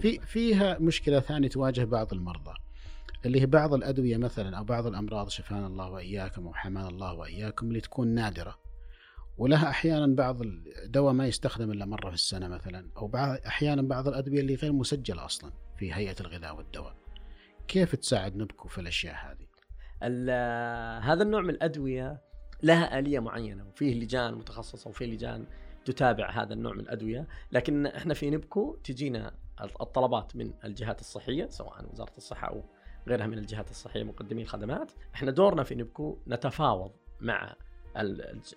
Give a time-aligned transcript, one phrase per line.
[0.00, 2.54] في فيها مشكلة ثانية تواجه بعض المرضى
[3.26, 7.68] اللي هي بعض الأدوية مثلا أو بعض الأمراض شفانا الله وإياكم أو حمانا الله وإياكم
[7.68, 8.58] اللي تكون نادرة
[9.38, 14.08] ولها أحيانا بعض الدواء ما يستخدم إلا مرة في السنة مثلا أو بعض أحيانا بعض
[14.08, 16.94] الأدوية اللي غير مسجلة أصلا في هيئة الغذاء والدواء.
[17.68, 19.46] كيف تساعد نبكو في الأشياء هذه؟
[21.12, 22.20] هذا النوع من الأدوية
[22.62, 25.46] لها آلية معينة وفيه لجان متخصصة وفيه لجان
[25.84, 31.92] تتابع هذا النوع من الأدوية، لكن إحنا في نبكو تجينا الطلبات من الجهات الصحية سواء
[31.92, 32.62] وزارة الصحة أو
[33.08, 37.56] غيرها من الجهات الصحية مقدمي الخدمات، إحنا دورنا في نبكو نتفاوض مع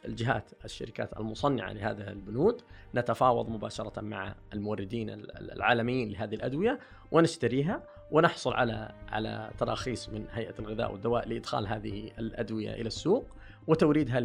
[0.05, 2.61] الجهات الشركات المصنعة لهذه البنود
[2.95, 6.79] نتفاوض مباشرة مع الموردين العالميين لهذه الأدوية
[7.11, 13.25] ونشتريها ونحصل على على تراخيص من هيئة الغذاء والدواء لإدخال هذه الأدوية إلى السوق
[13.67, 14.19] وتوريدها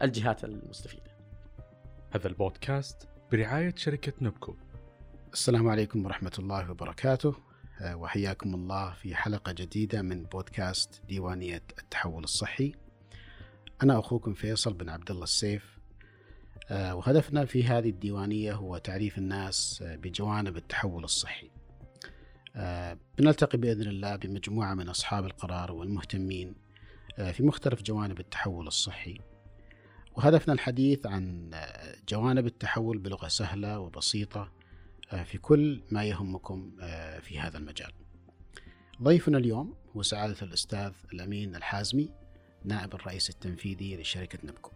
[0.00, 1.10] للجهات المستفيدة.
[2.10, 4.56] هذا البودكاست برعاية شركة نبكو.
[5.32, 7.34] السلام عليكم ورحمة الله وبركاته.
[7.80, 12.72] آه، وحياكم الله في حلقة جديدة من بودكاست ديوانية التحول الصحي.
[13.82, 15.78] أنا أخوكم فيصل بن عبد الله السيف.
[16.70, 21.50] آه، وهدفنا في هذه الديوانية هو تعريف الناس آه، بجوانب التحول الصحي.
[23.18, 26.54] بنلتقي بإذن الله بمجموعة من أصحاب القرار والمهتمين
[27.32, 29.18] في مختلف جوانب التحول الصحي.
[30.16, 31.50] وهدفنا الحديث عن
[32.08, 34.59] جوانب التحول بلغة سهلة وبسيطة
[35.24, 36.76] في كل ما يهمكم
[37.20, 37.92] في هذا المجال.
[39.02, 42.10] ضيفنا اليوم هو سعادة الأستاذ الأمين الحازمي
[42.64, 44.70] نائب الرئيس التنفيذي لشركة نبكو.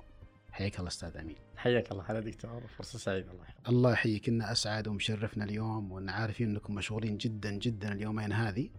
[0.53, 1.37] حياك الله أستاذ أمين.
[1.57, 3.69] حياك الله هلا دكتور فرصة سعيدة الله يحفظك.
[3.69, 8.71] الله يحييك إن أسعد ومشرفنا اليوم وان عارفين إنكم مشغولين جدا جدا اليومين هذه.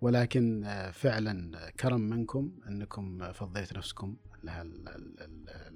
[0.00, 4.66] ولكن آه، فعلا كرم منكم إنكم فضيت نفسكم لها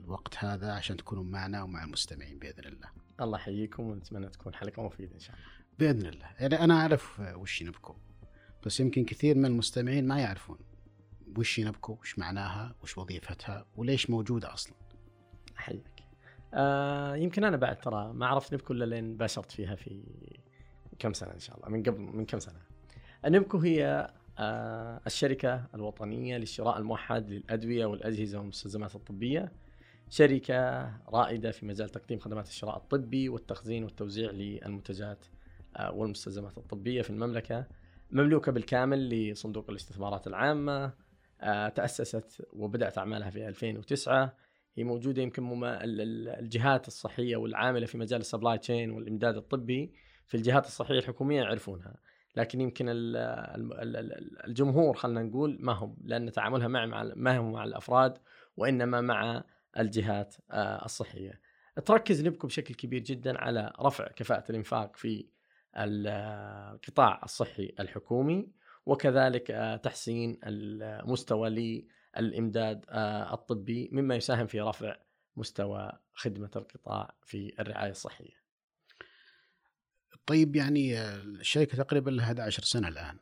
[0.04, 2.88] الوقت هذا عشان تكونوا معنا ومع المستمعين بإذن الله.
[3.20, 5.48] الله يحييكم ونتمنى تكون حلقة مفيدة إن شاء الله.
[5.78, 7.96] بإذن الله، يعني أنا أعرف وش نبكو
[8.66, 10.58] بس يمكن كثير من المستمعين ما يعرفون.
[11.38, 14.74] وش نبكو وش معناها وش وظيفتها وليش موجودة أصلا
[15.56, 16.02] حياك
[16.54, 20.02] آه يمكن أنا بعد ترى ما عرفت نبكو إلا لين باشرت فيها في
[20.98, 22.60] كم سنة إن شاء الله من قبل من كم سنة
[23.24, 29.52] نبكو هي آه الشركة الوطنية للشراء الموحد للأدوية والأجهزة والمستلزمات الطبية
[30.10, 35.26] شركة رائدة في مجال تقديم خدمات الشراء الطبي والتخزين والتوزيع للمنتجات
[35.76, 37.66] آه والمستلزمات الطبية في المملكة.
[38.10, 40.92] مملوكة بالكامل لصندوق الاستثمارات العامة
[41.40, 44.36] آه، تأسست وبدأت أعمالها في 2009
[44.74, 49.92] هي موجودة يمكن الجهات الصحية والعاملة في مجال السبلاي تشين والإمداد الطبي.
[50.26, 51.96] في الجهات الصحية الحكومية يعرفونها
[52.36, 52.86] لكن يمكن
[54.46, 58.18] الجمهور خلينا نقول ما هم لأن تعاملها مع ما هو مع الأفراد
[58.56, 59.44] وإنما مع
[59.76, 61.40] الجهات آه، الصحية
[61.86, 65.28] تركز نبكو بشكل كبير جدا على رفع كفاءة الإنفاق في
[65.76, 68.52] القطاع الصحي الحكومي
[68.86, 71.50] وكذلك آه، تحسين المستوى
[72.16, 74.96] للإمداد آه، الطبي مما يساهم في رفع
[75.36, 78.38] مستوى خدمة القطاع في الرعاية الصحية.
[80.26, 83.18] طيب يعني آه، الشركة تقريبا لها 11 سنة الآن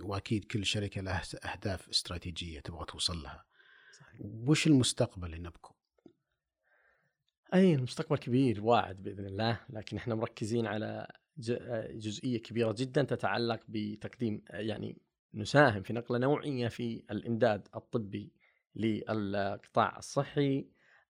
[0.00, 1.22] وأكيد كل شركة لها
[1.52, 3.44] أهداف استراتيجية تبغى توصل لها.
[3.98, 4.20] صحيح.
[4.46, 5.74] وش المستقبل لنبكو؟
[7.54, 11.06] أي المستقبل كبير واعد بإذن الله لكن إحنا مركزين على
[11.90, 14.98] جزئية كبيرة جدا تتعلق بتقديم يعني
[15.34, 18.32] نساهم في نقلة نوعية في الإمداد الطبي
[18.76, 20.68] للقطاع الصحي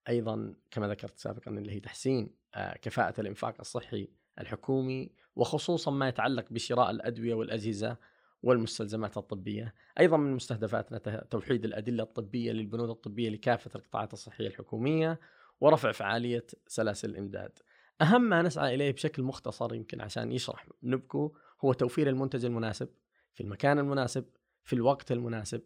[0.09, 4.09] أيضا كما ذكرت سابقا اللي هي تحسين آه، كفاءة الإنفاق الصحي
[4.41, 7.97] الحكومي وخصوصا ما يتعلق بشراء الأدوية والأجهزة
[8.45, 10.99] والمستلزمات الطبية، أيضا من مستهدفاتنا
[11.31, 15.21] توحيد الأدلة الطبية للبنود الطبية لكافة القطاعات الصحية الحكومية
[15.61, 17.59] ورفع فعالية سلاسل الإمداد.
[18.03, 22.89] أهم ما نسعى إليه بشكل مختصر يمكن عشان يشرح نبكو هو توفير المنتج المناسب
[23.33, 24.25] في المكان المناسب
[24.65, 25.63] في الوقت المناسب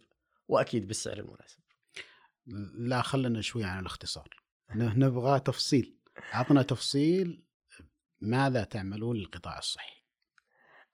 [0.48, 1.58] وأكيد بالسعر المناسب.
[2.74, 4.28] لا خلنا شوي عن الاختصار.
[4.74, 5.98] نبغى تفصيل.
[6.34, 7.42] اعطنا تفصيل
[8.20, 9.97] ماذا تعملون للقطاع الصحي؟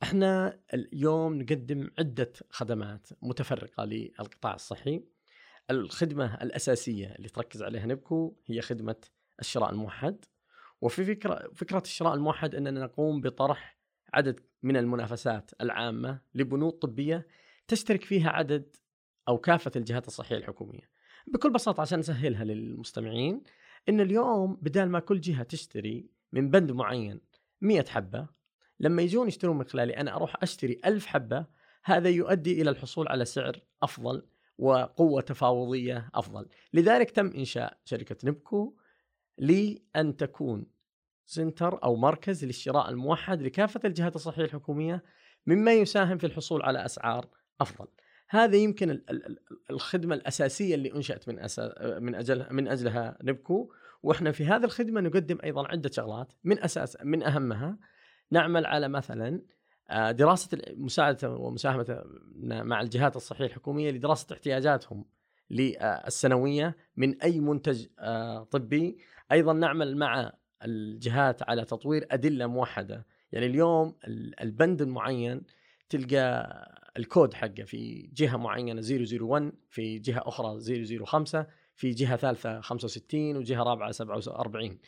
[0.02, 5.02] إحنا اليوم نقدم عدة خدمات متفرقة للقطاع الصحي.
[5.70, 8.96] الخدمة الأساسية اللي تركز عليها نبكو هي خدمة
[9.40, 10.24] الشراء الموحد
[10.80, 13.78] وفي فكرة فكرة الشراء الموحد أننا نقوم بطرح
[14.14, 17.26] عدد من المنافسات العامة لبنود طبية
[17.68, 18.76] تشترك فيها عدد
[19.28, 20.90] أو كافة الجهات الصحية الحكومية.
[21.26, 23.42] بكل بساطة عشان نسهلها للمستمعين
[23.88, 27.20] إن اليوم بدال ما كل جهة تشتري من بند معين
[27.60, 28.28] 100 حبة
[28.80, 31.46] لما يجون يشترون من خلالي أنا أروح أشتري ألف حبة
[31.84, 34.22] هذا يؤدي إلى الحصول على سعر أفضل
[34.58, 38.76] وقوة تفاوضية أفضل، لذلك تم إنشاء شركة نبكو
[39.38, 40.66] لأن تكون
[41.26, 45.02] سنتر أو مركز للشراء الموحد لكافة الجهات الصحية الحكومية
[45.46, 47.28] مما يساهم في الحصول على أسعار
[47.60, 47.86] أفضل.
[48.28, 49.38] هذا يمكن ال- ال- ال-
[49.70, 53.72] الخدمة الأساسية اللي أنشأت من أسا من أجل من أجلها نبكو
[54.02, 57.78] وإحنا في هذه الخدمة نقدم أيضا عدة شغلات من أساس من أهمها
[58.30, 59.42] نعمل على مثلا
[59.90, 62.02] آه، دراسة مساعدة ومساهمة
[62.42, 65.04] مع الجهات الصحية الحكومية لدراسة احتياجاتهم
[65.50, 68.98] للسنويه من أي منتج آه، طبي.
[69.32, 70.32] أيضا نعمل مع
[70.64, 73.06] الجهات على تطوير أدلة موحدة.
[73.32, 75.42] يعني اليوم ال- البند المعين
[75.88, 76.46] تلقى
[76.96, 80.60] الكود حقه في جهة معينة 001 في جهة أخرى
[81.06, 84.78] 005 في جهة ثالثة 65 وجهة رابعة 47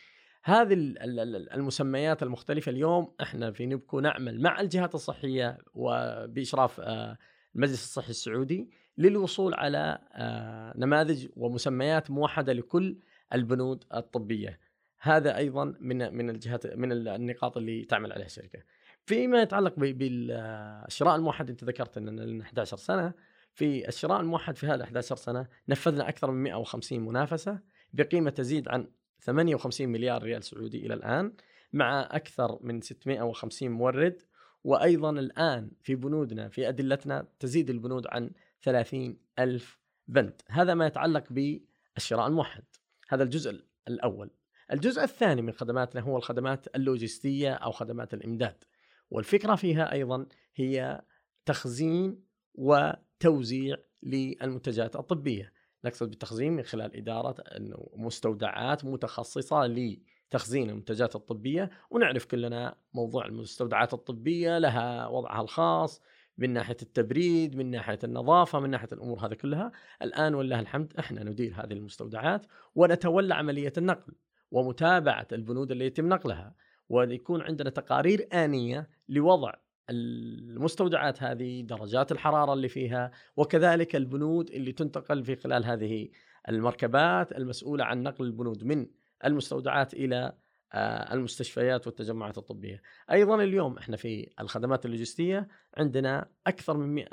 [0.49, 6.81] هذه ال- ال- ال- المسميات المختلفة اليوم إحنا في نبكو نعمل مع الجهات الصحية وبإشراف
[6.81, 7.19] آه،
[7.55, 12.99] المجلس الصحي السعودي للوصول على آه، نماذج ومسميات موحدة لكل
[13.35, 14.61] البنود الطبية.
[15.01, 18.63] هذا أيضا من من الجهات من النقاط اللي تعمل عليها الشركة.
[19.07, 23.13] فيما يتعلق بالشراء الموحد أنت ذكرت إن لنا 11 سنة
[23.53, 27.61] في الشراء الموحد في هذا 11 سنة نفذنا أكثر من 150 منافسة
[27.93, 28.89] بقيمة تزيد عن
[29.27, 31.33] 58 مليار ريال سعودي إلى الآن
[31.73, 34.23] مع أكثر من 650 مورد.
[34.65, 38.31] وأيضا الآن في بنودنا في أدلتنا تزيد البنود عن
[38.63, 39.79] 30 ألف
[40.09, 40.43] بند.
[40.49, 42.65] هذا ما يتعلق بالشراء الموحد.
[43.09, 44.31] هذا الجزء الأول.
[44.73, 48.65] الجزء الثاني من خدماتنا هو الخدمات اللوجستية أو خدمات الإمداد.
[49.11, 51.03] والفكرة فيها أيضا هي
[51.45, 52.25] تخزين
[52.55, 55.53] وتوزيع للمنتجات الطبية.
[55.85, 63.95] نقصد بالتخزين من خلال إدارة أنه مستودعات متخصصة لتخزين المنتجات الطبية ونعرف كلنا موضوع المستودعات
[63.95, 66.03] الطبية لها وضعها الخاص
[66.39, 69.73] من ناحية التبريد من ناحية النظافة من ناحية الأمور هذه كلها.
[70.03, 74.13] الآن ولله الحمد إحنا ندير هذه المستودعات ونتولى عملية النقل
[74.51, 76.55] ومتابعة البنود اللي يتم نقلها
[76.89, 79.55] ويكون عندنا تقارير آنية لوضع
[79.91, 86.09] المستودعات هذه درجات الحرارة اللي فيها وكذلك البنود اللي تنتقل في خلال هذه
[86.49, 88.87] المركبات المسؤولة عن نقل البنود من
[89.25, 90.33] المستودعات إلى
[90.73, 92.83] آه، المستشفيات والتجمعات الطبية.
[93.13, 97.07] أيضا اليوم إحنا في الخدمات اللوجستية عندنا أكثر من 100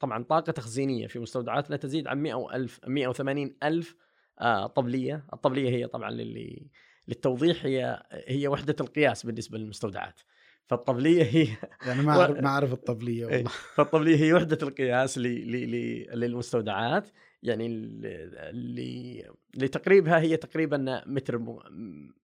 [0.00, 3.96] طبعا طاقة تخزينية في مستودعاتنا تزيد عن 100 ألف 180 ألف
[4.40, 6.70] آه، طبلية، الطبلية هي طبعا للي
[7.08, 10.20] للتوضيح هي هي وحدة القياس بالنسبة للمستودعات.
[10.66, 11.48] فالطبلية هي
[11.86, 13.36] يعني ما اعرف ما أعرف الطبلية إيه.
[13.36, 13.50] والله.
[13.76, 17.08] فالطبلية هي وحدة القياس للمستودعات.
[17.42, 19.22] يعني ل-
[19.56, 21.58] لتقريبها هي تقريبا متر م...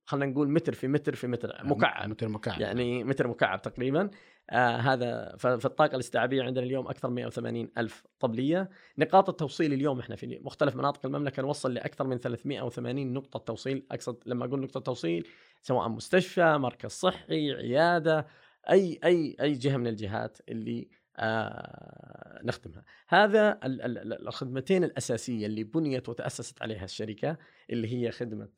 [0.05, 2.09] خلينا نقول متر في متر في متر مكعب.
[2.11, 2.61] متر مكعب.
[2.61, 4.11] يعني متر مكعب تقريبا.
[4.53, 8.71] آه هذا فالطاقه الاستيعابية عندنا اليوم أكثر من 180 ألف طبلية.
[8.99, 13.87] نقاط التوصيل اليوم إحنا في مختلف مناطق المملكة نوصل لأكثر من 380 نقطة توصيل.
[13.91, 15.27] أقصد لما أقول نقطة توصيل
[15.63, 18.27] سواء مستشفى مركز صحي عيادة
[18.71, 22.85] أي أي أي جهة من الجهات اللي آه نخدمها.
[23.09, 27.37] هذا ال- ال- ال- الخدمتين الأساسية اللي بنيت وتأسست عليها الشركة
[27.71, 28.49] اللي هي خدمة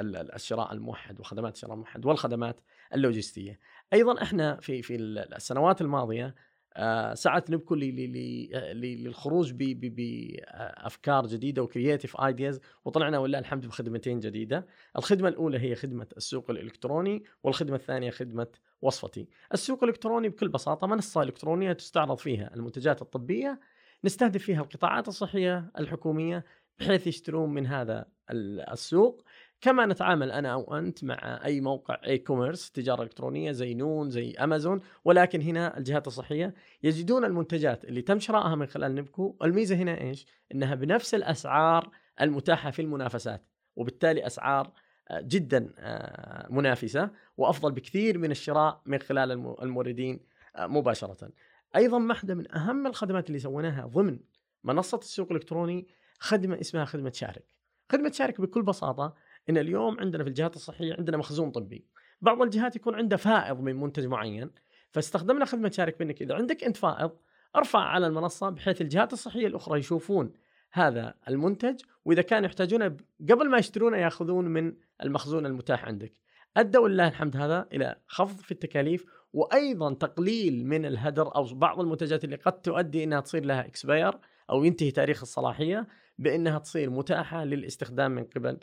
[0.00, 2.60] ال- ال- الشراء الموحد وخدمات الشراء الموحد والخدمات
[2.94, 3.58] اللوجستية.
[3.92, 6.34] أيضا إحنا في في ال- السنوات الماضية
[6.76, 14.66] آه، سعت نبكو للخروج بافكار جديدة و creative ideas وطلعنا ولله الحمد بخدمتين جديدة.
[14.96, 18.46] الخدمة الأولى هي خدمة السوق الإلكتروني والخدمة الثانية خدمة
[18.82, 19.28] وصفتي.
[19.54, 23.60] السوق الإلكتروني بكل بساطة منصة إلكترونية تستعرض فيها المنتجات الطبية
[24.04, 26.44] نستهدف فيها القطاعات الصحية الحكومية
[26.78, 29.22] بحيث يشترون من هذا ال- السوق
[29.62, 34.80] كما نتعامل أنا أو أنت مع أي موقع e-commerce تجارة إلكترونية زي نون زي أمازون.
[35.04, 39.36] ولكن هنا الجهات الصحية يجدون المنتجات اللي تم شرائها من خلال نبكو.
[39.42, 41.90] الميزة هنا إيش؟ إنها بنفس الأسعار
[42.20, 44.72] المتاحة في المنافسات وبالتالي أسعار
[45.10, 50.20] آه، جدا آه، منافسة وأفضل بكثير من الشراء من خلال الم- الموردين
[50.56, 51.30] آه، مباشرة.
[51.76, 54.18] أيضا واحدة من أهم الخدمات اللي سويناها ضمن
[54.64, 55.86] منصة السوق الإلكتروني
[56.18, 57.44] خدمة اسمها خدمة شارك.
[57.92, 59.14] خدمة شارك بكل بساطة
[59.50, 61.86] إن اليوم عندنا في الجهات الصحية عندنا مخزون طبي.
[62.20, 64.50] بعض الجهات يكون عنده فائض من منتج معين
[64.90, 67.10] فاستخدمنا خدمة شارك بانك إذا عندك أنت فائض
[67.56, 70.32] ارفع على المنصة بحيث الجهات الصحية الأخرى يشوفون
[70.72, 72.96] هذا المنتج وإذا كانوا يحتاجونه
[73.30, 76.12] قبل ما يشترونه يأخذون من المخزون المتاح عندك.
[76.56, 82.24] أدى ولله الحمد هذا إلى خفض في التكاليف وأيضا تقليل من الهدر أو بعض المنتجات
[82.24, 84.12] اللي قد تؤدي إنها تصير لها اكسباير
[84.50, 85.86] أو ينتهي تاريخ الصلاحية
[86.18, 88.58] بإنها تصير متاحة للاستخدام من قبل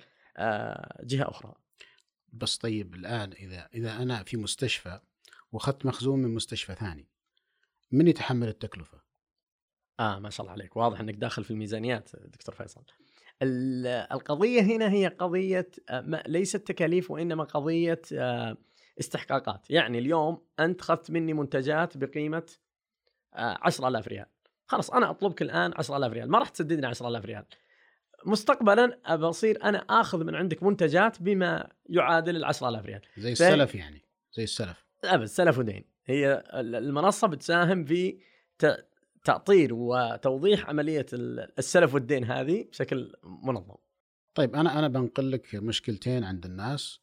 [1.03, 1.53] جهة أخرى.
[2.33, 4.99] بس طيب الآن إذا إذا أنا في مستشفى
[5.51, 7.07] وأخذت مخزون من مستشفى ثاني
[7.91, 9.01] من يتحمل التكلفة؟
[9.99, 12.83] آه ما شاء الله عليك واضح إنك داخل في الميزانيات دكتور فيصل.
[13.41, 18.57] ال- القضية هنا هي قضية آه، ليست تكاليف وإنما قضية آه،
[18.99, 22.45] استحقاقات يعني اليوم أنت أخذت مني منتجات بقيمة
[23.33, 24.25] آه، 10000 ريال
[24.67, 27.45] خلاص أنا أطلبك الآن 10000 ريال ما راح تسددني 10000 ريال
[28.25, 33.01] مستقبلا ابى اصير أنا آخذ من عندك منتجات بما يعادل ال 10000 ريال.
[33.17, 34.01] زي فهي- السلف يعني
[34.33, 34.85] زي السلف.
[35.03, 35.83] ابد سلف ودين.
[36.05, 38.19] هي ال- المنصة بتساهم في
[38.59, 38.85] ت-
[39.23, 43.75] تأطير وتوضيح عملية ال- السلف والدين هذه بشكل منظم.
[44.35, 46.99] طيب أنا أنا بنقل لك مشكلتين عند الناس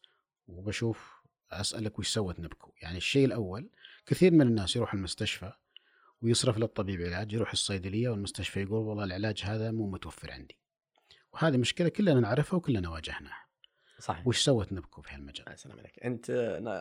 [0.47, 1.21] وبشوف
[1.51, 2.73] أسألك وش سوت نبكو.
[2.81, 3.69] يعني الشيء الأول
[4.05, 5.51] كثير من الناس يروح المستشفى
[6.21, 10.57] ويصرف للطبيب علاج يروح الصيدلية والمستشفى يقول والله العلاج هذا مو متوفر عندي.
[11.37, 13.47] وهذه مشكلة كلنا نعرفها وكلنا واجهناها.
[13.99, 14.27] صحيح.
[14.27, 15.99] وش سوت نبكو في هالمجال؟ السلام عليك.
[16.05, 16.31] أنت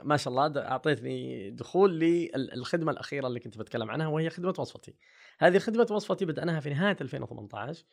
[0.04, 4.94] ما شاء الله أعطيتني دخول للخدمه الأخيرة اللي كنت بتكلم عنها وهي خدمة وصفتي.
[5.38, 7.84] هذه خدمة وصفتي بدأناها في نهاية 2018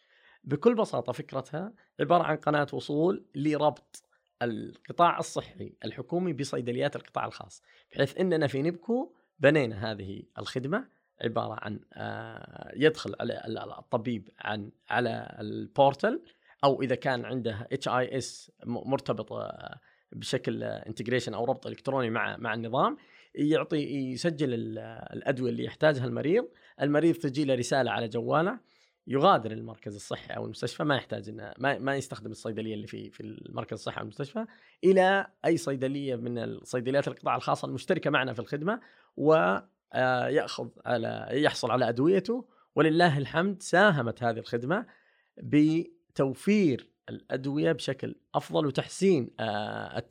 [0.43, 4.03] بكل بساطة فكرتها عبارة عن قناة وصول لربط
[4.41, 10.87] القطاع الصحي الحكومي بصيدليات القطاع الخاص بحيث إننا في نبكو بنينا هذه الخدمة
[11.21, 13.15] عبارة عن آه، يدخل
[13.79, 16.21] الطبيب عن على ال portal
[16.63, 19.79] أو إذا كان عنده HIS مرتبط آه،
[20.11, 22.97] بشكل انتجريشن أو ربط إلكتروني مع مع النظام
[23.35, 23.77] يعطي
[24.11, 24.77] يسجل ال-
[25.13, 26.47] الأدوية اللي يحتاجها المريض،
[26.81, 28.59] المريض تجي له رسالة على جواله
[29.07, 33.23] يغادر المركز الصحي أو المستشفى ما يحتاج إنه ما, ما يستخدم الصيدلية اللي في في
[33.23, 34.45] المركز الصحي أو المستشفى
[34.83, 38.79] إلى أي صيدلية من الصيدليات القطاع الخاص المشتركة معنا في الخدمة
[39.17, 42.45] وياخذ على يحصل على أدويته.
[42.75, 44.85] ولله الحمد ساهمت هذه الخدمة
[46.17, 50.03] بتوفير الأدوية بشكل أفضل وتحسين آه،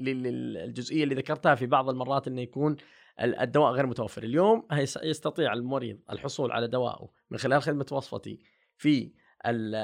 [0.00, 2.76] للجزئية اللي ذكرتها في بعض المرات إنه يكون
[3.20, 4.22] ال- الدواء غير متوفر.
[4.22, 4.66] اليوم
[5.02, 8.40] يستطيع المريض الحصول على دوائه من خلال خدمة وصفتي
[8.76, 9.12] في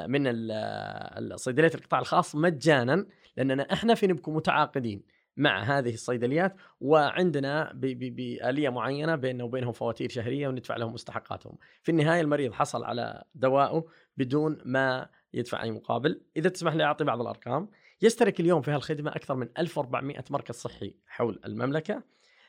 [0.07, 3.07] من الصيدليات القطاع الخاص مجانا
[3.37, 5.03] لأننا إحنا في نبكو متعاقدين
[5.37, 11.57] مع هذه الصيدليات وعندنا بآلية معينة بيننا وبينهم فواتير شهرية وندفع لهم مستحقاتهم.
[11.83, 13.85] في النهاية المريض حصل على دوائه
[14.17, 16.21] بدون ما يدفع أي مقابل.
[16.37, 17.69] إذا تسمح لي أعطي بعض الأرقام.
[18.03, 22.03] يشترك اليوم في هالخدمة أكثر من 1400 مركز صحي حول المملكة.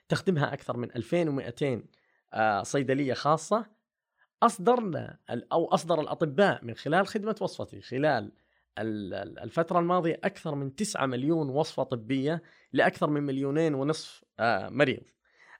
[0.09, 1.85] تخدمها أكثر من 2200
[2.33, 3.65] آه، صيدلية خاصة.
[4.43, 7.81] أصدرنا ال- أو أصدر الأطباء من خلال خدمة وصفتي.
[7.81, 8.31] خلال
[8.79, 12.43] ال- ال- الفترة الماضية أكثر من 9 مليون وصفة طبية
[12.73, 15.03] لأكثر من مليونين ونصف آه، مريض.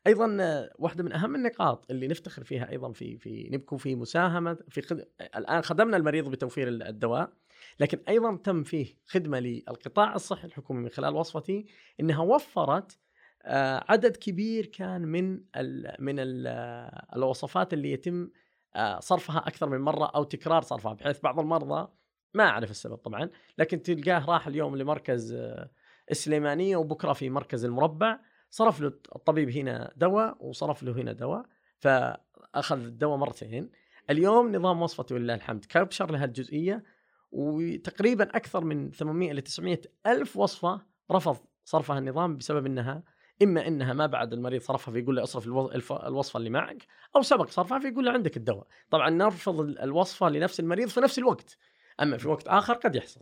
[0.07, 4.57] أيضا آه، واحدة من أهم النقاط اللي نفتخر فيها أيضا في في نبكو في مساهمة
[4.69, 5.05] في خد...
[5.35, 7.33] الآن خدمنا المريض بتوفير ال- الدواء
[7.79, 11.65] لكن أيضا تم فيه خدمة للقطاع الصحي الحكومي من خلال وصفتي
[11.99, 12.99] إنها وفرت
[13.45, 16.47] آه، عدد كبير كان من ال من ال
[17.15, 18.29] الوصفات اللي يتم
[18.75, 21.87] آه، صرفها أكثر من مرة أو تكرار صرفها بحيث بعض المرضى
[22.33, 25.71] ما أعرف السبب طبعا لكن تلقاه راح اليوم لمركز آه،
[26.11, 28.19] السليمانية وبكرة في مركز المربع.
[28.53, 31.45] صرف له الطبيب هنا دواء وصرف له هنا دواء
[31.79, 33.69] فأخذ الدواء مرتين.
[34.09, 36.83] اليوم نظام وصفته ولله الحمد كابشر لها الجزئية
[37.31, 40.81] وتقريبا أكثر من 800 إلى 900 ألف وصفة
[41.11, 43.03] رفض صرفها النظام بسبب إنها
[43.43, 45.47] إما إنها ما بعد المريض صرفها فيقول له اصرف
[45.91, 48.67] الوصفة اللي معك أو سبق صرفها فيقول له عندك الدواء.
[48.89, 51.57] طبعا نرفض ال- الوصفة لنفس المريض في نفس الوقت.
[52.01, 53.21] أما في وقت آخر قد يحصل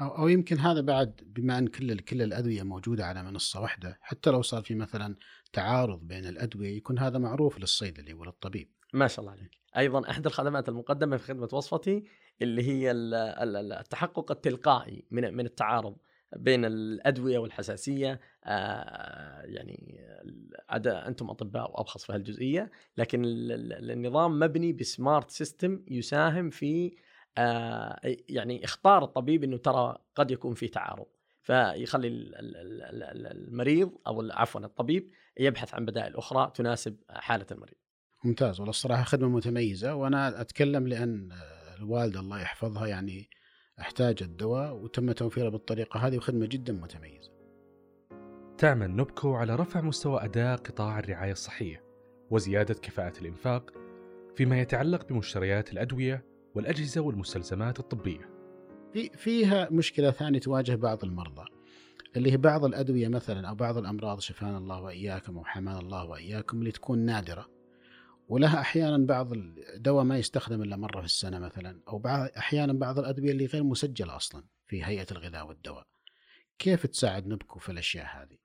[0.00, 3.98] أو, أو يمكن هذا بعد بما أن كل كل الأدوية موجودة على منصة واحدة.
[4.00, 5.16] حتى لو صار في مثلا
[5.52, 9.50] تعارض بين الأدوية يكون هذا معروف للصيدلي وللطبيب ما شاء الله عليك.
[9.76, 12.04] أيضا احدى الخدمات المقدمة في خدمة وصفتي
[12.42, 15.96] اللي هي ال- ال- ال- التحقق التلقائي من من التعارض
[16.36, 18.20] بين الأدوية والحساسية.
[18.44, 20.00] آه يعني
[20.68, 26.96] عاد أنتم أطباء وأبخص في هالجزئيه لكن ال- ال- النظام مبني بسمارت سيستم يساهم في
[27.38, 31.06] آه يعني اختار الطبيب إنه ترى قد يكون في تعارض.
[31.42, 35.10] فيخلي ال- ال- ال- ال- المريض أو عفوا الطبيب
[35.40, 37.74] يبحث عن بدائل أخرى تناسب حالة المريض.
[38.24, 38.60] ممتاز.
[38.60, 41.32] والله الصراحة خدمة متميزة وأنا أتكلم لأن
[41.78, 43.28] الوالدة الله يحفظها يعني
[43.80, 47.30] احتاجت دواء وتم توفيره بالطريقة هذه وخدمة جدا متميزة.
[48.58, 51.84] تعمل نوبكو على رفع مستوى أداء قطاع الرعاية الصحية
[52.30, 53.70] وزيادة كفاءة الإنفاق
[54.36, 56.24] فيما يتعلق بمشتريات الأدوية
[56.54, 58.30] والأجهزة والمستلزمات الطبية.
[58.92, 61.44] في فيها مشكلة ثانية تواجه بعض المرضى
[62.16, 66.70] اللي هي بعض الأدوية مثلا أو بعض الأمراض شفانا الله وإياكم وحمانا الله وإياكم اللي
[66.70, 67.48] تكون نادرة.
[68.28, 72.98] ولها أحيانا بعض الدواء ما يستخدم إلا مرة في السنة مثلا أو بعض أحيانا بعض
[72.98, 75.86] الأدوية اللي غير مسجلة أصلا في هيئة الغذاء والدواء.
[76.58, 78.36] كيف تساعد نبكو في الأشياء هذه؟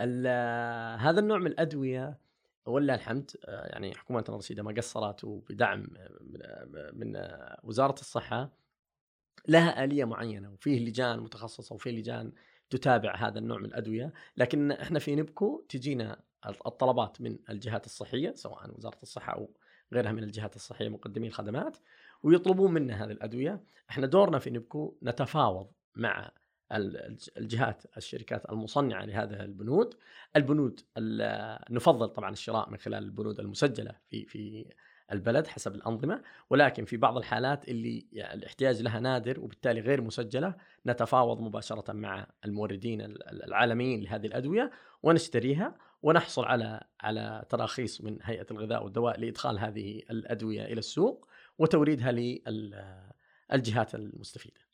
[0.00, 2.18] ال- هذا النوع من الأدوية
[2.68, 8.52] ولله الحمد آه، يعني حكومتنا الرشيدة ما قصرت وبدعم آه، من- آه، وزارة الصحة
[9.48, 12.32] لها آلية معينة وفيه لجان متخصصة وفيه لجان
[12.70, 18.76] تتابع هذا النوع من الأدوية لكن إحنا في نبكو تجينا الطلبات من الجهات الصحية سواء
[18.76, 19.50] وزارة الصحة أو
[19.92, 21.76] غيرها من الجهات الصحية مقدمي الخدمات
[22.22, 23.64] ويطلبون منا هذه الأدوية.
[23.90, 26.30] إحنا دورنا في نبكو نتفاوض مع
[26.72, 29.94] الجهات الشركات المصنعة لهذه البنود
[30.36, 30.80] البنود
[31.70, 34.66] نفضل طبعا الشراء من خلال البنود المسجلة في في
[35.12, 40.54] البلد حسب الأنظمة ولكن في بعض الحالات اللي يعني الاحتياج لها نادر وبالتالي غير مسجلة
[40.86, 43.00] نتفاوض مباشرة مع الموردين
[43.32, 44.70] العالميين لهذه الأدوية
[45.02, 52.12] ونشتريها ونحصل على على تراخيص من هيئة الغذاء والدواء لإدخال هذه الأدوية إلى السوق وتوريدها
[52.12, 54.67] للجهات المستفيدة.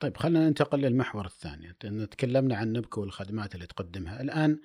[0.00, 1.72] طيب خلينا ننتقل للمحور الثاني،
[2.06, 4.60] تكلمنا عن نبكو والخدمات اللي تقدمها، الآن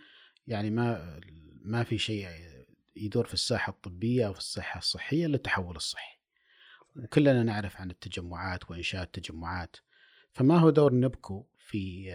[0.47, 1.19] يعني ما
[1.61, 2.27] ما في شيء
[2.95, 6.19] يدور في الساحة الطبية أو في الصحة الصحية إلا التحول الصحي.
[6.95, 9.75] وكلنا نعرف عن التجمعات وإنشاء التجمعات.
[10.31, 12.11] فما هو دور نبكو في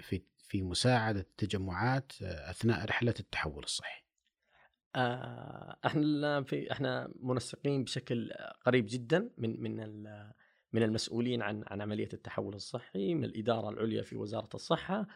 [0.00, 4.04] في في مساعدة التجمعات أثناء رحلة التحول الصحي؟
[4.96, 8.32] آه، إحنا في إحنا منسقين بشكل
[8.66, 10.06] قريب جدا من من
[10.74, 15.06] من المسؤولين عن عن عملية التحول الصحي من الإدارة العليا في وزارة الصحة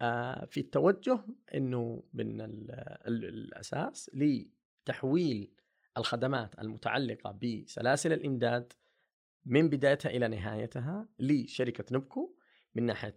[0.00, 1.20] آه، في التوجه
[1.54, 2.40] إنه من
[3.06, 5.50] الأساس لتحويل
[5.98, 8.72] الخدمات المتعلقة بسلاسل الإمداد
[9.46, 12.34] من بدايتها إلى نهايتها لشركة نبكو
[12.74, 13.16] من ناحية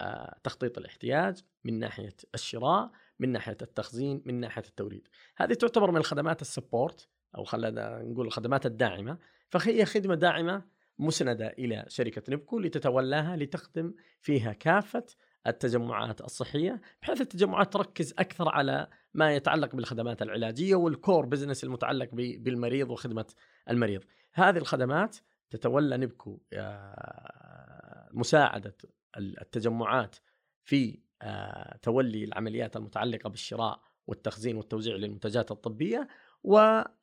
[0.00, 5.08] آه، تخطيط الاحتياج من ناحية الشراء من ناحية التخزين من ناحية التوريد.
[5.36, 9.18] هذه تعتبر من الخدمات ال support أو خلينا نقول الخدمات الداعمة
[9.50, 15.06] فهي خدمة داعمة مسندة إلى شركة نبكو لتتولاها لتخدم فيها كافة
[15.46, 22.08] التجمعات الصحية بحيث التجمعات تركز أكثر على ما يتعلق بالخدمات العلاجية وال core business المتعلق
[22.12, 23.26] بالمريض وخدمة
[23.70, 24.04] المريض.
[24.32, 25.16] هذه الخدمات
[25.50, 28.76] تتولى نبكو آه، مساعدة
[29.16, 30.16] التجمعات
[30.64, 36.08] في آه، تولي العمليات المتعلقة بالشراء والتخزين والتوزيع للمنتجات الطبية
[36.42, 37.02] وتضمن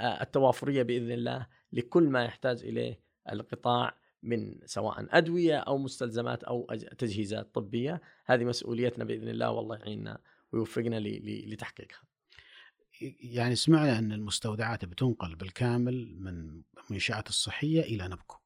[0.00, 3.00] آه، التوافرية بإذن الله لكل ما يحتاج إليه
[3.32, 6.66] القطاع من سواء أدوية أو مستلزمات أو
[6.98, 10.18] تجهيزات طبية هذه مسؤوليتنا بإذن الله والله يعيننا
[10.52, 12.02] ويوفقنا لتحقيقها.
[13.20, 18.36] يعني سمعنا أن المستودعات بتنقل بالكامل من المنشات الصحية إلى نبكو.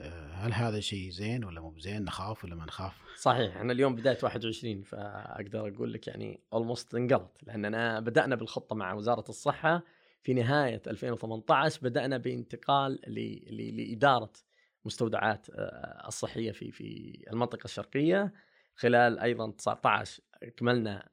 [0.00, 3.94] آه، هل هذا شيء زين ولا مو بزين نخاف ولا ما نخاف؟ صحيح إحنا اليوم
[3.94, 9.82] بداية 21 فأقدر أقول لك يعني اولموست انقلت لأننا بدأنا بالخطة مع وزارة الصحة
[10.24, 13.00] في نهاية 2018 بدأنا بانتقال
[13.76, 14.32] لإدارة
[14.84, 18.32] مستودعات آه، الصحية في في المنطقة الشرقية.
[18.74, 21.08] خلال أيضا 19 اكملنا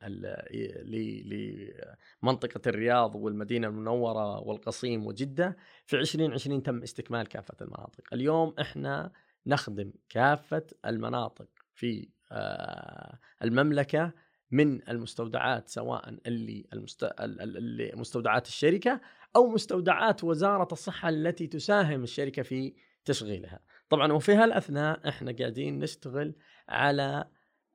[2.24, 5.58] لمنطقة الرياض والمدينة المنورة والقصيم وجدة.
[5.86, 8.14] في 2020 تم استكمال كافة المناطق.
[8.14, 9.12] اليوم إحنا
[9.46, 14.12] نخدم كافة المناطق في آه، المملكة
[14.52, 17.04] من المستودعات سواء اللي, المست...
[17.20, 19.02] اللي مستودعات الشركة
[19.36, 22.74] أو مستودعات وزارة الصحة التي تساهم الشركة في
[23.06, 23.60] تشغيلها.
[23.90, 26.36] طبعا وفي هالأثناء إحنا قاعدين نشتغل
[26.70, 27.26] على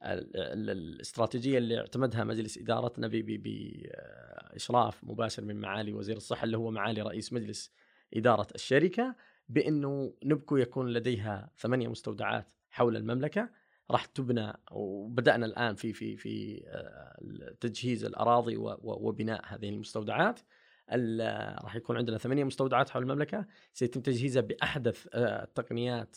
[0.03, 7.33] الاستراتيجية اللي اعتمدها مجلس إدارتنا باشراف مباشر من معالي وزير الصحة اللي هو معالي رئيس
[7.33, 7.73] مجلس
[8.15, 9.17] إدارة الشركة
[9.49, 13.51] بإنه نبكو يكون لديها ثمانية مستودعات حول المملكة
[13.91, 20.41] راح تبنى وبدأنا الآن في في في آه، تجهيز الأراضي وبناء هذه المستودعات.
[21.63, 23.47] راح يكون عندنا ثمانية مستودعات حول المملكة.
[23.73, 26.17] سيتم تجهيزها بأحدث آه، التقنيات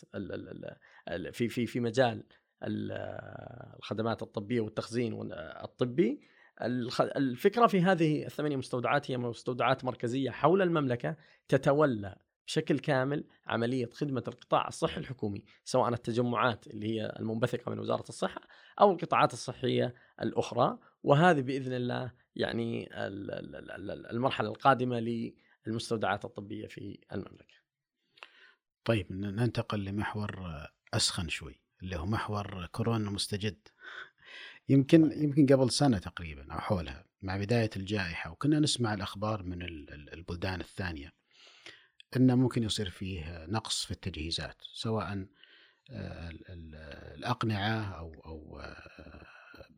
[1.32, 2.24] في في في مجال
[2.64, 5.32] الخدمات الطبية والتخزين
[5.64, 6.22] الطبي.
[7.02, 11.16] الفكرة في هذه الثمانية مستودعات هي مستودعات مركزية حول المملكة
[11.48, 12.16] تتولى
[12.50, 18.42] بشكل كامل عملية خدمة القطاع الصحي الحكومي سواء التجمعات اللي هي المنبثقة من وزارة الصحة
[18.82, 22.90] أو القطاعات الصحية الأخرى وهذه بإذن الله يعني
[24.12, 25.00] المرحلة القادمة
[25.68, 27.56] للمستودعات الطبية في المملكة.
[28.86, 30.46] طيب ننتقل لمحور
[30.94, 31.62] أسخن شوي.
[31.84, 33.68] اللي هو محور كورونا مستجد
[34.70, 39.62] يمكن يمكن قبل سنة تقريبا أو حولها مع بداية الجائحة وكنا نسمع الأخبار من
[40.14, 41.19] البلدان الثانية
[42.18, 45.26] أنه ممكن يصير فيه نقص في التجهيزات سواء
[45.92, 46.30] آه،
[47.18, 49.26] الأقنعة أو أو آه،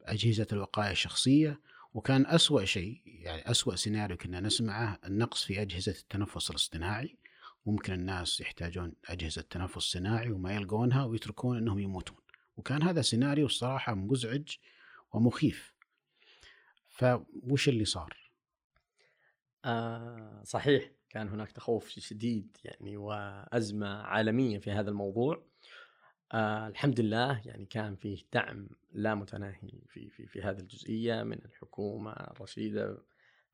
[0.06, 1.60] أجهزة الوقاية الشخصية.
[1.94, 7.18] وكان أسوأ شيء يعني أسوأ سيناريو كنا نسمعه النقص في أجهزة التنفس الاصطناعي.
[7.66, 12.18] ممكن الناس يحتاجون أجهزة تنفس صناعي وما يلقونها ويتركون أنهم يموتون.
[12.58, 14.56] وكان هذا سيناريو الصراحة مزعج
[15.14, 15.74] ومخيف.
[16.90, 18.18] فوش اللي صار؟
[19.66, 20.92] آه صحيح.
[21.12, 25.44] كان هناك تخوف شديد يعني وأزمة عالمية في هذا الموضوع
[26.32, 31.38] آه الحمد لله يعني كان فيه دعم لا متناهي في في في هذه الجزئية من
[31.46, 32.98] الحكومة الرشيدة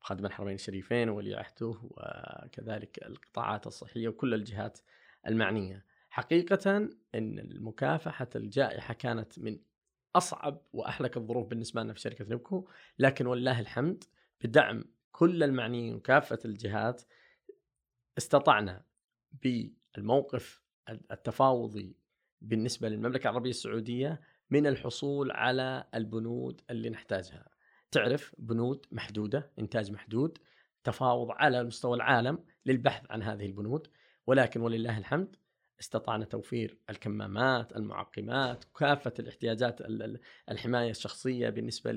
[0.00, 4.78] خادم الحرمين الشريفين وولي عهده وكذلك القطاعات الصحية وكل الجهات
[5.26, 5.84] المعنية.
[6.10, 9.58] حقيقة إن مكافحه الجائحة كانت من
[10.16, 12.68] أصعب وأحلك الظروف بالنسبة لنا في شركة نبكو،
[12.98, 14.04] لكن ولله الحمد
[14.44, 17.02] بدعم كل المعنيين وكافة الجهات
[18.18, 18.82] استطعنا
[19.42, 21.96] بالموقف التفاوضي
[22.40, 27.48] بالنسبة للمملكة العربية السعودية من الحصول على البنود اللي نحتاجها.
[27.90, 30.38] تعرف بنود محدودة، إنتاج محدود،
[30.84, 33.88] تفاوض على مستوى العالم للبحث عن هذه البنود،
[34.26, 35.36] ولكن ولله الحمد
[35.80, 39.80] استطعنا توفير الكمامات، المعقمات، كافة الاحتياجات
[40.50, 41.92] الحماية الشخصية بالنسبة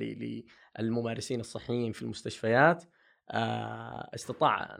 [0.80, 2.84] للممارسين الصحيين في المستشفيات.
[3.32, 4.78] آه، استطاع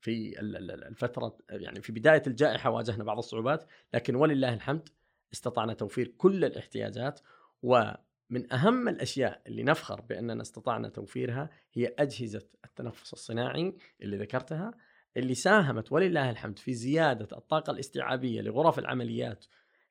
[0.00, 4.88] في الفترة يعني في بداية الجائحة واجهنا بعض الصعوبات لكن ولله الحمد
[5.32, 7.20] استطعنا توفير كل الاحتياجات
[7.62, 14.70] ومن أهم الأشياء اللي نفخر بأننا استطعنا توفيرها هي أجهزة التنفس الصناعي اللي ذكرتها
[15.16, 19.44] اللي ساهمت ولله الحمد في زيادة الطاقة الاستيعابية لغرف العمليات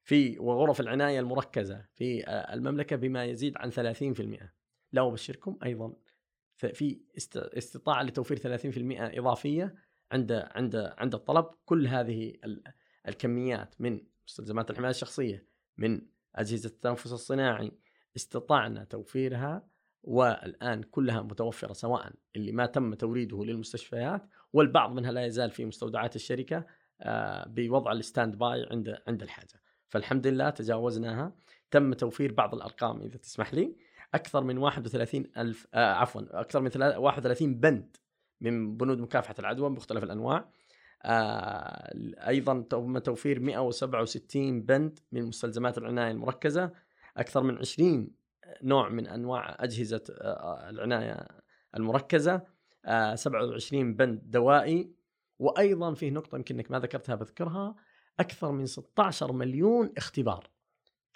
[0.03, 4.43] في وغرف العناية المركزة في المملكة بما يزيد عن 30%
[4.91, 5.93] لا أبشركم أيضا
[6.57, 7.01] في
[7.35, 8.57] استطاعة لتوفير 30%
[9.17, 9.75] إضافية
[10.11, 11.45] عند عند عند الطلب.
[11.65, 12.33] كل هذه
[13.07, 15.45] الكميات من مستلزمات الحماية الشخصية
[15.77, 16.01] من
[16.35, 17.71] أجهزة التنفس الصناعي
[18.15, 19.67] استطعنا توفيرها
[20.03, 26.15] والآن كلها متوفرة سواء اللي ما تم توريده للمستشفيات والبعض منها لا يزال في مستودعات
[26.15, 26.65] الشركة
[27.01, 29.61] آه، بوضع ال standby عند عند الحاجة.
[29.89, 31.35] فالحمد لله تجاوزناها.
[31.71, 33.75] تم توفير بعض الأرقام إذا تسمح لي.
[34.13, 37.97] أكثر من 31 ألف آه عفوا أكثر من 31 بند
[38.41, 40.49] من بنود مكافحة العدوى بمختلف الأنواع.
[41.03, 41.93] آه
[42.27, 46.71] أيضا تم توفير 167 بند من مستلزمات العناية المركزة.
[47.17, 48.11] أكثر من 20
[48.63, 51.27] نوع من أنواع أجهزة آه العناية
[51.75, 52.41] المركزة.
[52.85, 54.91] آه 27 بند دوائي.
[55.39, 57.75] وأيضا فيه نقطة يمكن إنك ما ذكرتها بذكرها
[58.19, 60.49] أكثر من 16 مليون اختبار.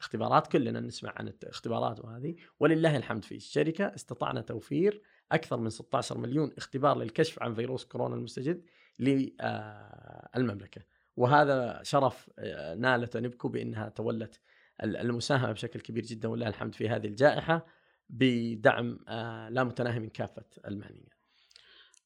[0.02, 2.36] اختبارات كلنا نسمع عن الاختبارات وهذه.
[2.60, 8.16] ولله الحمد في الشركة استطعنا توفير أكثر من 16 مليون اختبار للكشف عن فيروس كورونا
[8.16, 8.66] المستجد
[9.00, 10.82] للمملكه
[11.18, 14.40] وهذا شرف آه، نالته نبكو بأنها تولت
[14.84, 16.28] المساهمة بشكل كبير جدا.
[16.28, 17.66] ولله الحمد في هذه الجائحة
[18.10, 21.10] بدعم آه، لا متناهي من كافة المعنيين.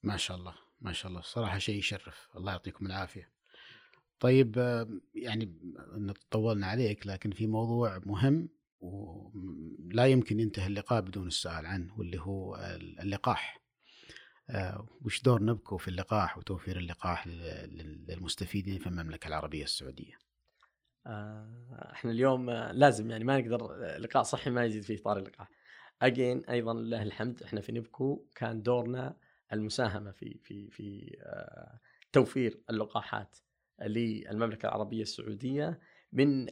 [0.03, 1.21] ما شاء الله ما شاء الله.
[1.21, 2.29] صراحة شيء يشرف.
[2.35, 3.34] الله يعطيكم العافية.
[4.19, 4.57] طيب
[5.15, 5.57] يعني
[6.31, 8.49] طولنا عليك لكن في موضوع مهم
[8.79, 12.55] ولا يمكن ينتهي اللقاء بدون السؤال عنه واللي هو
[13.01, 13.65] اللقاح.
[14.49, 20.13] آه، وش دور نبكو في اللقاح وتوفير اللقاح للمستفيدين في المملكة العربية السعودية؟
[21.07, 25.49] آه، إحنا اليوم لازم يعني ما نقدر لقاء صحي ما يزيد فيه اطار اللقاح.
[26.01, 29.17] اجين أيضا لله الحمد إحنا في نبكو كان دورنا
[29.53, 31.79] المساهمة في في في آه،
[32.11, 33.37] توفير اللقاحات.
[33.81, 35.79] للمملكة العربية السعودية
[36.11, 36.47] من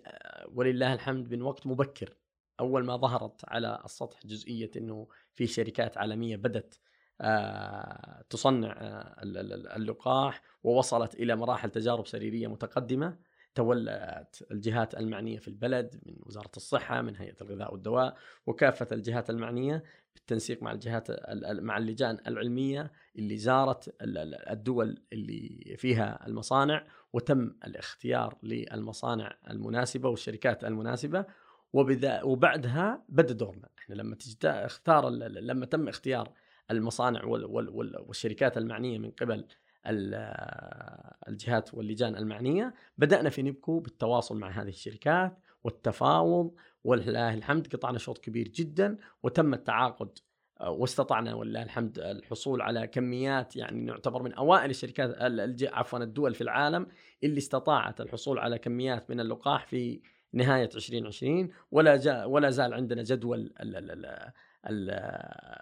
[0.47, 2.17] ولله الحمد من وقت مبكر.
[2.59, 6.75] أول ما ظهرت على السطح جزئية إنه في شركات عالمية بدأت
[7.21, 9.15] آه، تصنع آه،
[9.75, 13.17] اللقاح ووصلت إلى مراحل تجارب سريرية متقدمة.
[13.55, 19.83] تولت الجهات المعنية في البلد من وزارة الصحة من هيئة الغذاء والدواء وكافة الجهات المعنية
[20.15, 21.07] بالتنسيق مع الجهات
[21.61, 23.95] مع اللجان العلمية اللي زارت
[24.51, 31.25] الدول اللي فيها المصانع وتم الاختيار للمصانع المناسبة والشركات المناسبة.
[32.23, 33.69] وبعدها بدأ دورنا.
[33.79, 36.33] إحنا لما اختار لما تم اختيار
[36.71, 39.45] المصانع والشركات المعنية من قبل
[39.88, 48.17] الجهات واللجان المعنية بدأنا في نبكو بالتواصل مع هذه الشركات والتفاوض ولله الحمد قطعنا شوط
[48.17, 50.17] كبير جدا وتم التعاقد
[50.62, 55.15] واستطعنا ولله الحمد الحصول على كميات يعني نعتبر من أوائل الشركات
[55.63, 56.88] عفوا الدول في العالم
[57.24, 60.02] اللي استطاعت الحصول على كميات من اللقاح في
[60.34, 63.54] نهاية 2020 ولا ولا زال عندنا جدول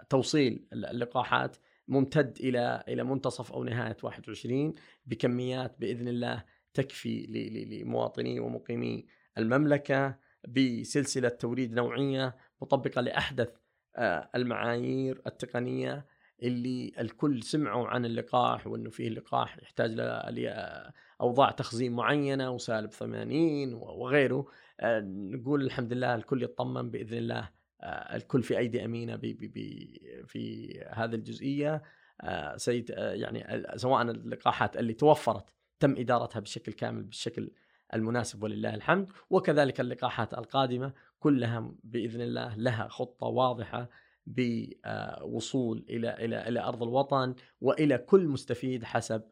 [0.10, 4.74] توصيل اللقاحات ممتد إلى إلى منتصف أو نهاية 21
[5.06, 7.26] بكميات بإذن الله تكفي
[7.72, 9.06] لمواطني ومقيمي
[9.38, 10.16] المملكة
[10.48, 13.50] بسلسلة توريد نوعية مطبقة لأحدث
[13.96, 16.06] آه، المعايير التقنية
[16.44, 19.92] اللي الكل سمعوا عن اللقاح وأنه فيه لقاح يحتاج
[20.30, 24.46] لاوضاع تخزين معينة وسالب 80 وغيره.
[24.80, 27.50] آه، نقول الحمد لله الكل يطمن بإذن الله
[27.84, 31.84] الكل في أيدي أمينة بي بي بي في هذه الجزئية.
[32.22, 37.52] آه، سيد آه، يعني سواء اللقاحات اللي توفرت تم إدارتها بشكل كامل بالشكل
[37.94, 39.10] المناسب ولله الحمد.
[39.30, 43.90] وكذلك اللقاحات القادمة كلها بإذن الله لها خطة واضحة
[44.28, 49.24] بوصول إلى إلى إلى أرض الوطن وإلى كل مستفيد حسب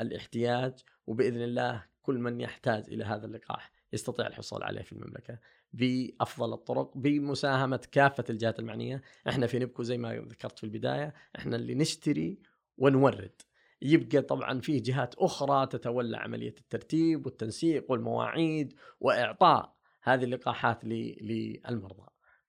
[0.00, 0.72] الاحتياج.
[1.06, 5.38] وبإذن الله كل من يحتاج إلى هذا اللقاح يستطيع الحصول عليه في المملكة
[5.74, 11.56] بأفضل الطرق بمساهمة كافة الجهات المعنية، إحنا في نبكو زي ما ذكرت في البداية، إحنا
[11.56, 12.38] اللي نشتري
[12.78, 13.42] ونورد.
[13.82, 22.06] يبقى طبعا فيه جهات أخرى تتولى عملية الترتيب والتنسيق والمواعيد وإعطاء هذه اللقاحات للمرضى.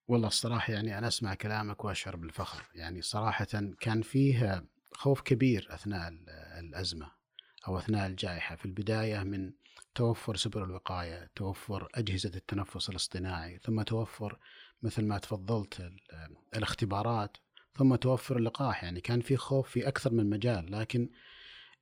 [0.08, 3.48] والله الصراحة يعني أنا أسمع كلامك وأشعر بالفخر، يعني صراحة
[3.80, 6.14] كان فيه خوف كبير أثناء
[6.60, 7.12] الأزمة
[7.68, 9.54] أو أثناء الجائحة في البداية من
[9.96, 14.40] توفر سبل الوقاية توفر أجهزة التنفس الاصطناعي ثم توفر
[14.84, 15.92] مثل ما تفضلت
[16.56, 17.38] الاختبارات
[17.78, 18.84] ثم توفر اللقاح.
[18.84, 21.10] يعني كان في خوف في أكثر من مجال لكن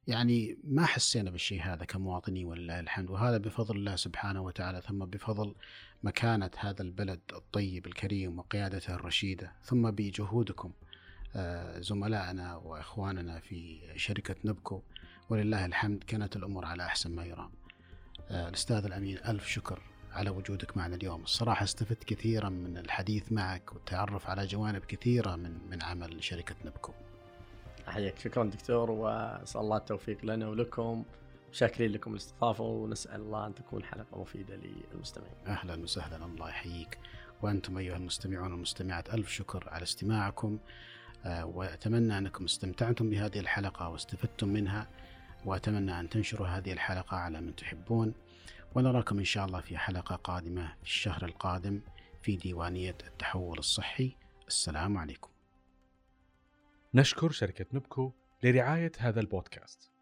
[0.07, 3.09] يعني ما حسينا بالشيء هذا كمواطنين ولله الحمد.
[3.09, 5.55] وهذا بفضل الله سبحانه وتعالى ثم بفضل
[6.03, 9.51] مكانة هذا البلد الطيب الكريم وقيادته الرشيدة.
[9.63, 10.73] ثم بجهودكم
[11.35, 14.81] آه، زملائنا وإخواننا في شركة نبكو.
[15.29, 17.62] ولله الحمد كانت الأمور على أحسن ما يرام.
[18.31, 19.81] الأستاذ الأمين ألف شكر
[20.11, 21.23] على وجودك معنا اليوم.
[21.23, 26.93] الصراحة استفدت كثيرا من الحديث معك والتعرف على جوانب كثيرة من من عمل شركة نبكو.
[27.87, 28.19] أحييك.
[28.19, 31.03] شكرا دكتور وأسأل الله التوفيق لنا ولكم.
[31.51, 35.33] شاكرين لكم الاستضافة ونسأل الله أن تكون حلقة مفيدة للمستمعين.
[35.47, 36.25] أهلا وسهلا.
[36.25, 36.97] الله يحييك.
[37.41, 40.59] وأنتم أيها المستمعون والمستمعات ألف شكر على استماعكم.
[41.25, 44.87] آه، وأتمنى أنكم استمتعتم بهذه الحلقة واستفدتم منها.
[45.45, 48.13] وأتمنى أن تنشروا هذه الحلقة على من تحبون.
[48.75, 51.81] ونراكم إن شاء الله في حلقة قادمة في الشهر القادم
[52.21, 54.15] في ديوانية التحول الصحي.
[54.47, 55.29] السلام عليكم.
[56.93, 58.11] نشكر شركة نبكو
[58.43, 59.92] لرعاية هذا البودكاست.